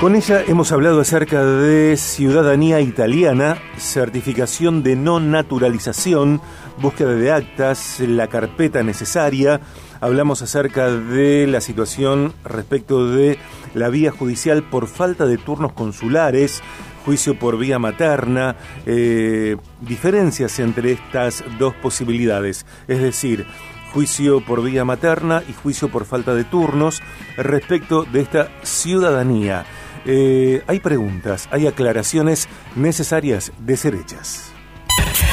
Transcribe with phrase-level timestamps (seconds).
[0.00, 6.42] Con ella hemos hablado acerca de ciudadanía italiana, certificación de no naturalización,
[6.76, 9.62] búsqueda de actas, la carpeta necesaria.
[10.02, 13.38] Hablamos acerca de la situación respecto de
[13.72, 16.62] la vía judicial por falta de turnos consulares,
[17.06, 18.54] juicio por vía materna,
[18.84, 23.46] eh, diferencias entre estas dos posibilidades, es decir,
[23.94, 27.00] juicio por vía materna y juicio por falta de turnos
[27.38, 29.64] respecto de esta ciudadanía.
[30.04, 34.52] Eh, hay preguntas, hay aclaraciones necesarias de ser hechas.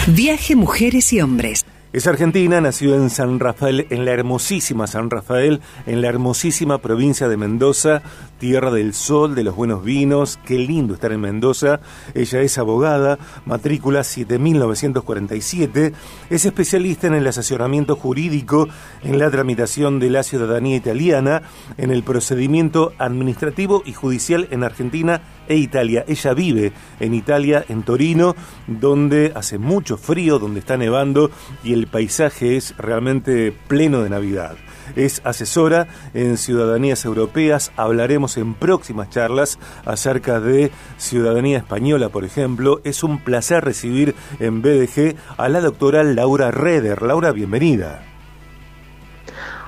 [0.07, 1.62] Viaje Mujeres y Hombres.
[1.93, 7.27] Es argentina, nació en San Rafael, en la hermosísima San Rafael, en la hermosísima provincia
[7.27, 8.01] de Mendoza,
[8.39, 10.39] tierra del sol, de los buenos vinos.
[10.43, 11.81] Qué lindo estar en Mendoza.
[12.15, 15.93] Ella es abogada, matrícula 7947.
[16.31, 18.67] Es especialista en el asesoramiento jurídico,
[19.03, 21.43] en la tramitación de la ciudadanía italiana,
[21.77, 26.05] en el procedimiento administrativo y judicial en Argentina e Italia.
[26.07, 31.29] Ella vive en Italia, en Torino, donde hace mucho frío, donde está nevando
[31.63, 34.55] y el paisaje es realmente pleno de Navidad.
[34.95, 37.71] Es asesora en ciudadanías europeas.
[37.77, 42.81] Hablaremos en próximas charlas acerca de ciudadanía española, por ejemplo.
[42.83, 47.01] Es un placer recibir en BDG a la doctora Laura Reder.
[47.01, 48.03] Laura, bienvenida.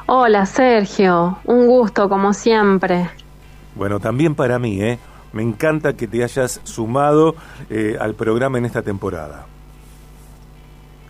[0.08, 3.10] Hola Sergio, un gusto como siempre.
[3.74, 5.00] Bueno, también para mí, ¿eh?
[5.34, 7.36] Me encanta que te hayas sumado
[7.70, 9.48] eh, al programa en esta temporada.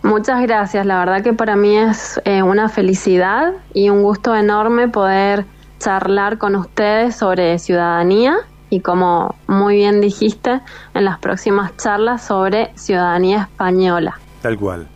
[0.02, 4.88] Muchas gracias, la verdad que para mí es eh, una felicidad y un gusto enorme
[4.88, 5.44] poder
[5.78, 8.36] charlar con ustedes sobre ciudadanía
[8.70, 10.60] y como muy bien dijiste,
[10.94, 14.18] en las próximas charlas sobre ciudadanía española.
[14.42, 14.88] Tal cual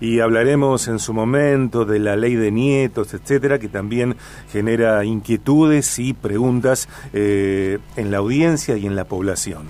[0.00, 4.16] y hablaremos en su momento de la ley de nietos, etcétera, que también
[4.50, 9.64] genera inquietudes y preguntas eh, en la audiencia y en la población.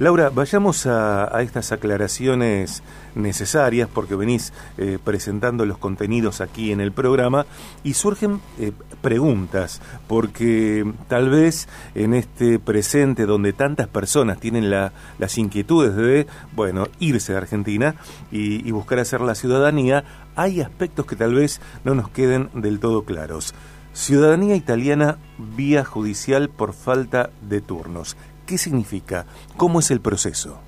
[0.00, 2.82] Laura, vayamos a, estas aclaraciones
[3.14, 7.44] necesarias porque venís eh, presentando los contenidos aquí en el programa
[7.84, 8.72] y surgen eh,
[9.02, 16.86] preguntas porque tal vez en este presente donde tantas personas tienen las inquietudes de, bueno,
[16.98, 17.96] irse de Argentina
[18.32, 23.04] y buscar hacer la ciudadanía, hay aspectos que tal vez no nos queden del todo
[23.04, 23.52] claros.
[23.92, 28.16] Ciudadanía italiana vía judicial por falta de turnos.
[28.50, 29.26] ¿Qué significa?
[29.56, 30.58] ¿Cómo es el proceso?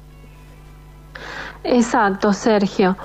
[1.65, 2.97] Exacto, Sergio.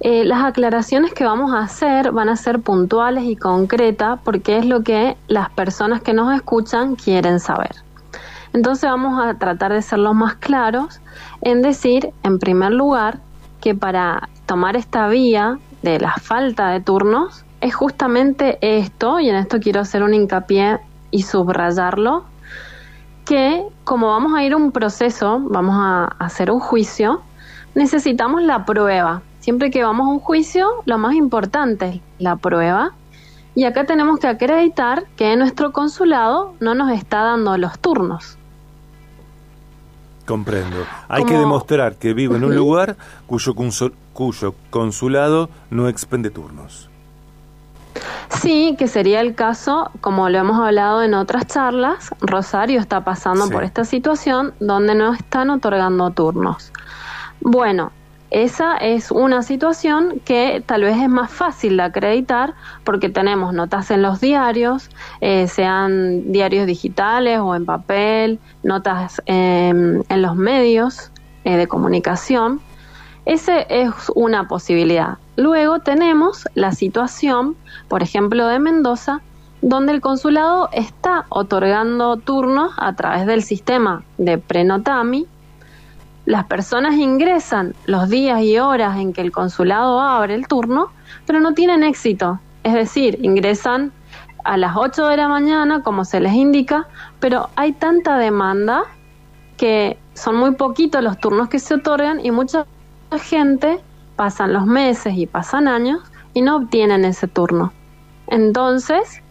[0.00, 4.66] Eh, las aclaraciones que vamos a hacer van a ser puntuales y concretas porque es
[4.66, 7.76] lo que las personas que nos escuchan quieren saber.
[8.52, 11.00] Entonces vamos a tratar de ser los más claros
[11.40, 13.20] en decir, en primer lugar,
[13.62, 19.36] que para tomar esta vía de la falta de turnos es justamente esto, y en
[19.36, 22.26] esto quiero hacer un hincapié y subrayarlo,
[23.28, 27.20] que como vamos a ir a un proceso, vamos a hacer un juicio,
[27.74, 29.20] necesitamos la prueba.
[29.40, 32.94] Siempre que vamos a un juicio, lo más importante es la prueba.
[33.54, 38.38] Y acá tenemos que acreditar que nuestro consulado no nos está dando los turnos.
[40.24, 40.78] Comprendo.
[41.08, 42.96] Hay que demostrar que vivo en un lugar
[43.26, 43.54] cuyo,
[44.14, 46.87] cuyo consulado no expende turnos.
[48.40, 53.48] Sí, que sería el caso, como lo hemos hablado en otras charlas, Rosario está pasando
[53.50, 56.72] por esta situación donde no están otorgando turnos.
[57.40, 57.92] Bueno,
[58.30, 62.54] esa es una situación que tal vez es más fácil de acreditar
[62.84, 64.90] porque tenemos notas en los diarios,
[65.22, 71.10] eh, sean diarios digitales o en papel, notas en los medios
[71.44, 72.60] eh, de comunicación.
[73.24, 75.16] Esa es una posibilidad.
[75.38, 77.54] Luego tenemos la situación,
[77.86, 79.20] por ejemplo, de Mendoza,
[79.62, 85.28] donde el consulado está otorgando turnos a través del sistema de Prenotami.
[86.26, 90.90] Las personas ingresan los días y horas en que el consulado abre el turno,
[91.24, 92.40] pero no tienen éxito.
[92.64, 93.92] Es decir, ingresan
[94.42, 96.88] a las 8 de la mañana, como se les indica,
[97.20, 98.82] pero hay tanta demanda
[99.56, 102.66] que son muy poquitos los turnos que se otorgan y mucha
[103.20, 103.80] gente
[104.18, 106.00] pasan los meses y pasan años
[106.34, 107.72] y no obtienen ese turno.
[108.26, 109.22] Entonces,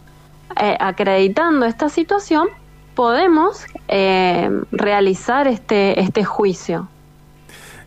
[0.59, 2.47] eh, acreditando esta situación,
[2.95, 6.87] podemos eh, realizar este, este juicio.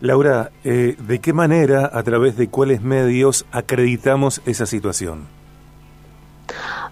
[0.02, 5.26] Laura, eh, ¿de qué manera, a través de cuáles medios acreditamos esa situación?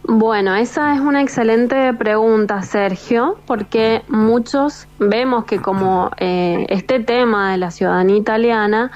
[0.04, 7.58] Bueno, esa es una excelente pregunta, Sergio, porque muchos vemos que como este tema de
[7.58, 8.90] la ciudadanía italiana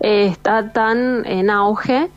[0.00, 2.10] eh, está tan en auge,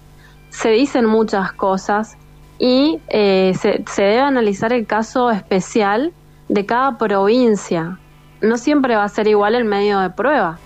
[0.49, 2.17] se dicen muchas cosas
[2.57, 6.11] y eh, se, debe analizar el caso especial
[6.47, 7.97] de cada provincia.
[8.41, 10.57] no siempre va a ser igual el medio de prueba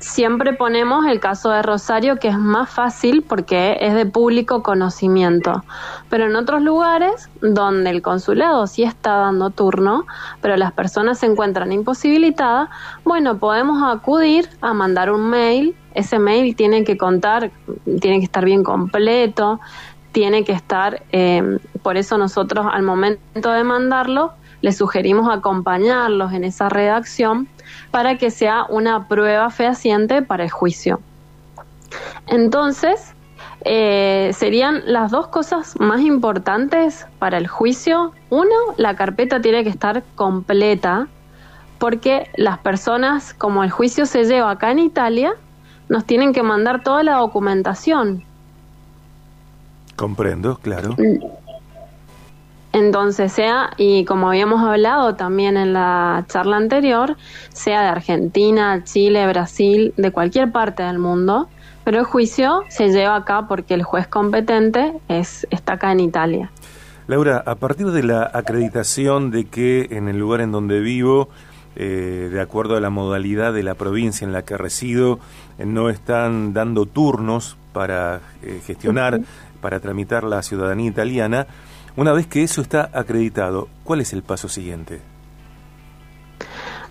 [0.00, 5.64] siempre ponemos el caso de Rosario, que es más fácil porque es de público conocimiento.
[6.08, 10.06] Pero en otros lugares donde el consulado sí está dando turno,
[10.40, 12.68] pero las personas se encuentran imposibilitadas,
[13.04, 15.76] bueno, podemos acudir a mandar un mail.
[15.94, 17.50] Ese mail tiene que contar,
[18.00, 19.60] tiene que estar bien completo,
[20.12, 26.44] tiene que estar, eh, por eso nosotros al momento de mandarlo, les sugerimos acompañarlos en
[26.44, 27.48] esa redacción
[27.90, 31.00] para que sea una prueba fehaciente para el juicio.
[32.26, 33.14] Entonces,
[33.64, 38.12] eh, serían las dos cosas más importantes para el juicio.
[38.30, 41.08] Uno, la carpeta tiene que estar completa
[41.78, 45.34] porque las personas, como el juicio se lleva acá en Italia,
[45.88, 48.24] nos tienen que mandar toda la documentación.
[49.96, 50.96] Comprendo, claro.
[52.72, 57.16] Entonces, sea, y como habíamos hablado también en la charla anterior,
[57.52, 61.48] sea de Argentina, Chile, Brasil, de cualquier parte del mundo,
[61.84, 66.50] pero el juicio se lleva acá porque el juez competente es, está acá en Italia.
[67.08, 71.28] Laura, a partir de la acreditación de que en el lugar en donde vivo,
[71.74, 75.18] eh, de acuerdo a la modalidad de la provincia en la que resido,
[75.58, 79.20] eh, no están dando turnos para eh, gestionar,
[79.60, 81.46] para tramitar la ciudadanía italiana,
[81.96, 85.00] una vez que eso está acreditado, ¿cuál es el paso siguiente?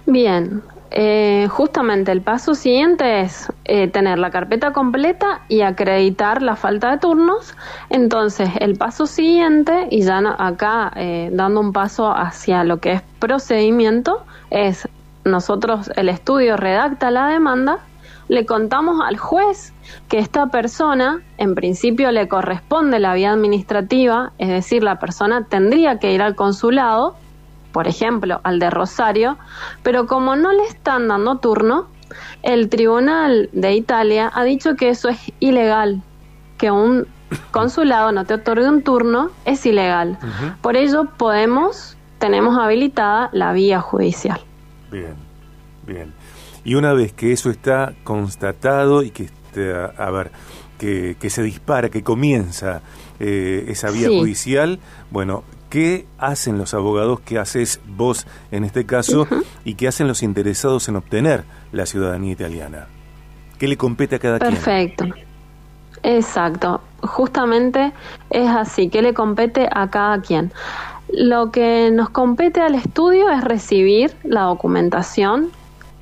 [0.06, 0.62] Bien,
[0.94, 6.92] eh, justamente el paso siguiente es eh, tener la carpeta completa y acreditar la falta
[6.92, 7.56] de turnos.
[7.90, 13.02] Entonces, el paso siguiente, y ya acá eh, dando un paso hacia lo que es
[13.20, 14.88] procedimiento, es
[15.24, 17.80] nosotros, el estudio redacta la demanda,
[18.32, 19.74] le contamos al juez
[20.08, 26.00] que esta persona, en principio le corresponde la vía administrativa, es decir, la persona tendría
[26.00, 27.18] que ir al consulado,
[27.74, 29.38] por ejemplo, al de Rosario,
[29.84, 31.88] pero como no le están dando turno,
[32.42, 36.02] el Tribunal de Italia ha dicho que eso es ilegal,
[36.58, 37.08] que un
[37.52, 40.18] consulado no te otorgue un turno es ilegal.
[40.62, 44.40] Por ello podemos, tenemos habilitada la vía judicial.
[44.90, 45.16] Bien,
[45.86, 46.21] bien.
[46.64, 50.32] Y una vez que eso está constatado y que, este, a, ver,
[50.78, 52.82] que, se dispara, que comienza
[53.20, 54.80] eh, esa vía judicial,
[55.10, 57.20] bueno, ¿qué hacen los abogados?
[57.22, 59.28] ¿Qué haces vos en este caso?
[59.66, 62.88] ¿Y qué hacen los interesados en obtener la ciudadanía italiana?
[63.58, 64.54] ¿Qué le compete a cada quien?
[64.54, 65.06] Perfecto.
[66.04, 66.82] Exacto.
[67.02, 67.92] Justamente
[68.30, 68.90] es así.
[68.90, 70.52] ¿Qué le compete a cada quien?
[71.10, 75.50] Lo que nos compete al estudio es recibir la documentación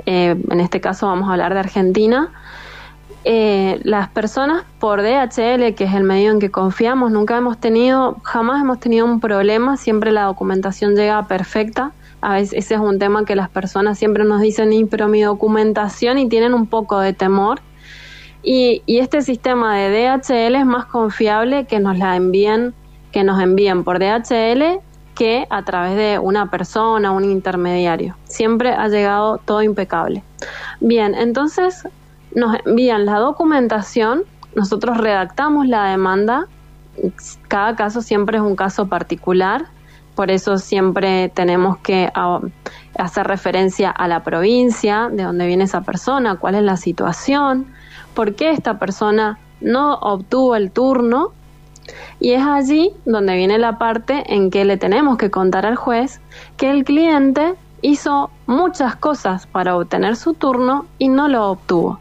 [0.06, 2.32] eh, en este caso vamos a hablar de Argentina,
[3.26, 8.18] eh, las personas por DHL, que es el medio en que confiamos, nunca hemos tenido,
[8.24, 11.92] jamás hemos tenido un problema, siempre la documentación llega perfecta.
[12.22, 16.18] A veces ese es un tema que las personas siempre nos dicen, pero mi documentación
[16.18, 17.62] y tienen un poco de temor.
[18.42, 22.74] Y, y este sistema de DHL es más confiable que nos la envíen,
[23.12, 24.82] que nos envíen por DHL
[25.20, 28.16] que a través de una persona, un intermediario.
[28.24, 30.24] Siempre ha llegado todo impecable.
[30.80, 31.86] Bien, entonces
[32.34, 34.24] nos envían la documentación,
[34.56, 36.48] nosotros redactamos la demanda,
[37.50, 39.66] cada caso siempre es un caso particular,
[40.16, 42.40] por eso siempre tenemos que ah,
[42.98, 47.66] hacer referencia a la provincia, de dónde viene esa persona, cuál es la situación,
[48.14, 51.34] por qué esta persona no obtuvo el turno
[52.20, 56.22] y es allí donde viene la parte en que le tenemos que contar al juez
[56.58, 62.00] que el cliente hizo muchas cosas para obtener su turno y no lo obtuvo.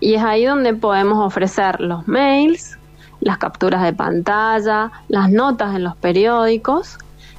[0.00, 2.78] Y es ahí donde podemos ofrecer los mails,
[3.20, 6.98] las capturas de pantalla, las notas en los periódicos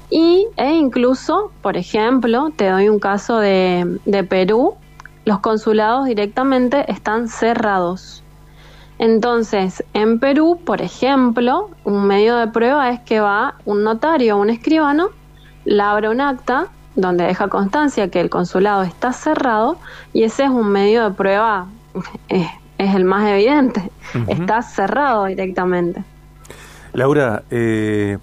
[0.09, 4.75] y, e incluso, por ejemplo, te doy un caso de, de Perú,
[5.25, 8.23] los consulados directamente están cerrados.
[8.99, 14.41] Entonces, en Perú, por ejemplo, un medio de prueba es que va un notario o
[14.41, 15.09] un escribano,
[15.65, 19.77] labra un acta donde deja constancia que el consulado está cerrado
[20.13, 21.67] y ese es un medio de prueba,
[22.27, 22.47] es,
[22.79, 23.91] el más evidente,
[24.27, 26.03] está cerrado directamente.
[26.93, 28.17] Laura, eh,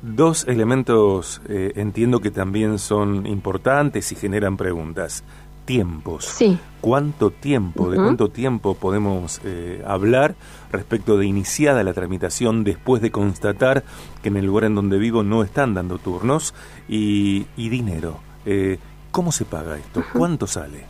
[0.00, 5.22] dos elementos eh, entiendo que también son importantes y generan preguntas
[5.64, 6.24] tiempos.
[6.24, 6.58] Sí.
[6.80, 10.34] ¿Cuánto tiempo, de cuánto tiempo podemos eh, hablar
[10.72, 13.84] respecto de iniciada la tramitación después de constatar
[14.20, 16.54] que en el lugar en donde vivo no están dando turnos?
[16.88, 18.18] Y, dinero.
[18.44, 18.78] Eh,
[19.12, 20.02] ¿Cómo se paga esto?
[20.12, 20.84] ¿Cuánto sale?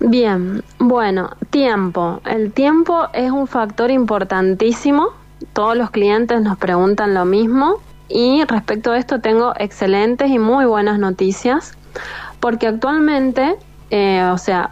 [0.00, 2.20] Bien, bueno, tiempo.
[2.24, 5.08] El tiempo es un factor importantísimo.
[5.52, 7.80] Todos los clientes nos preguntan lo mismo.
[8.08, 11.76] y respecto a esto tengo excelentes y muy buenas noticias,
[12.40, 13.56] porque actualmente,
[13.90, 14.70] eh, o sea,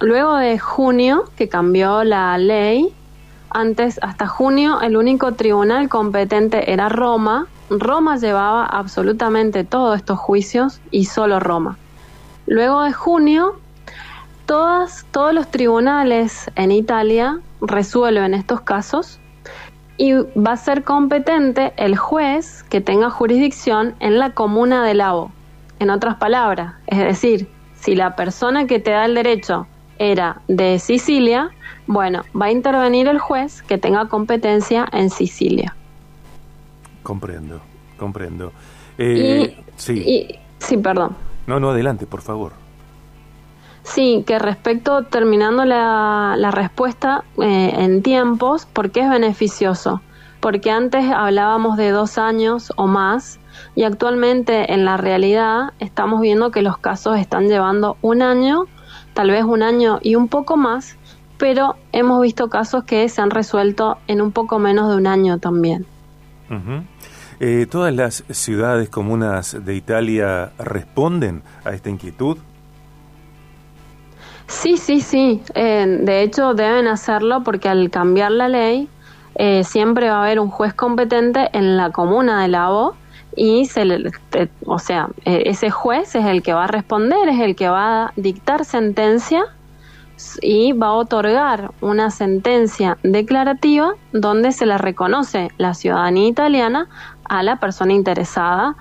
[0.00, 2.92] luego de junio que cambió la ley,
[3.50, 7.48] antes, hasta junio, el único tribunal competente era Roma.
[7.68, 11.76] Roma llevaba absolutamente todos estos juicios y solo Roma.
[12.46, 13.56] Luego de junio,
[14.46, 19.20] todos los tribunales en Italia resuelven estos casos
[19.96, 25.30] y va a ser competente el juez que tenga jurisdicción en la comuna de Lavo.
[25.80, 29.66] En otras palabras, es decir, si la persona que te da el derecho
[29.98, 31.50] era de Sicilia,
[31.86, 35.74] bueno, va a intervenir el juez que tenga competencia en Sicilia.
[37.02, 37.60] Comprendo,
[37.98, 38.52] comprendo.
[38.98, 40.28] Eh, sí.
[40.58, 41.16] sí, perdón.
[41.46, 42.52] No, no, adelante, por favor.
[43.82, 50.02] Sí, que respecto, terminando la, la respuesta eh, en tiempos, ¿por qué es beneficioso?
[50.40, 53.38] Porque antes hablábamos de dos años o más
[53.74, 58.64] y actualmente en la realidad estamos viendo que los casos están llevando un año,
[59.12, 60.96] tal vez un año y un poco más,
[61.38, 65.38] pero hemos visto casos que se han resuelto en un poco menos de un año
[65.38, 65.86] también.
[67.38, 72.36] Eh, ¿Todas las ciudades comunas de Italia responden a esta inquietud?
[74.46, 75.42] Sí, sí, sí.
[75.54, 78.88] Eh, de hecho, deben hacerlo porque al cambiar la ley,
[79.34, 82.94] eh, siempre va a haber un juez competente en la comuna de Lavo
[83.36, 84.10] y se le,
[84.66, 88.06] o sea, eh, ese juez es el que va a responder, es el que va
[88.06, 89.44] a dictar sentencia
[90.42, 96.88] y va a otorgar una sentencia declarativa donde se le reconoce la ciudadanía italiana
[97.24, 98.76] a la persona interesada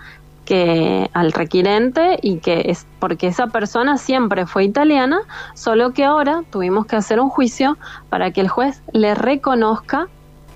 [0.46, 5.20] que al requirente y que es porque esa persona siempre fue italiana,
[5.54, 7.78] solo que ahora tuvimos que hacer un juicio
[8.10, 10.08] para que el juez le reconozca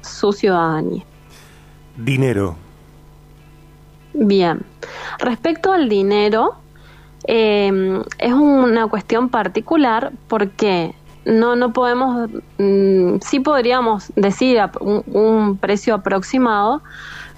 [0.03, 1.03] su ciudadanía.
[1.98, 2.55] Dinero.
[4.13, 4.62] Bien.
[5.19, 6.55] Respecto al dinero,
[7.25, 10.93] em, es una cuestión particular porque
[11.25, 16.81] no, no podemos, mm, sí podríamos decir un precio aproximado,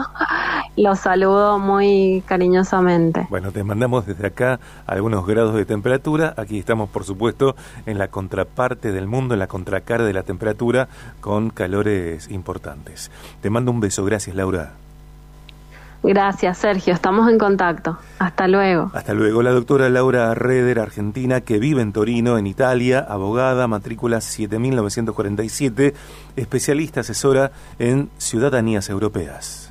[0.76, 3.28] los saludo muy cariñosamente.
[3.30, 6.34] Bueno, te mandamos desde acá algunos grados de temperatura.
[6.36, 7.56] Aquí estamos, por supuesto,
[7.86, 10.88] en la contraparte del mundo, en la contracara de la temperatura,
[11.22, 13.12] con calores importantes.
[13.42, 14.04] Te mando un beso.
[14.06, 14.72] Gracias, Laura.
[16.04, 16.94] Gracias, Sergio.
[16.94, 17.98] Estamos en contacto.
[18.20, 18.92] Hasta luego.
[18.94, 19.42] Hasta luego.
[19.42, 25.94] La doctora Laura Reder, argentina, que vive en Torino, en Italia, abogada, matrícula 7947,
[26.36, 29.63] especialista asesora en ciudadanías europeas.